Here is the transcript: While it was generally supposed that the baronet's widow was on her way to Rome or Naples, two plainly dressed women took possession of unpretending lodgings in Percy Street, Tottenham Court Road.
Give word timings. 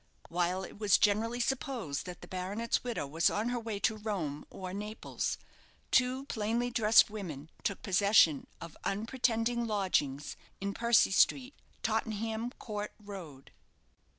While 0.29 0.63
it 0.63 0.79
was 0.79 0.97
generally 0.97 1.39
supposed 1.39 2.07
that 2.07 2.21
the 2.21 2.27
baronet's 2.27 2.83
widow 2.83 3.05
was 3.05 3.29
on 3.29 3.49
her 3.49 3.59
way 3.59 3.77
to 3.81 3.97
Rome 3.97 4.47
or 4.49 4.73
Naples, 4.73 5.37
two 5.91 6.25
plainly 6.25 6.71
dressed 6.71 7.11
women 7.11 7.51
took 7.61 7.83
possession 7.83 8.47
of 8.59 8.75
unpretending 8.83 9.67
lodgings 9.67 10.37
in 10.59 10.73
Percy 10.73 11.11
Street, 11.11 11.53
Tottenham 11.83 12.49
Court 12.57 12.93
Road. 12.99 13.51